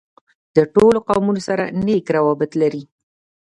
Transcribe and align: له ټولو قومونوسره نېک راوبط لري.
له 0.55 0.63
ټولو 0.73 0.99
قومونوسره 1.07 1.65
نېک 1.85 2.05
راوبط 2.15 2.51
لري. 2.61 2.83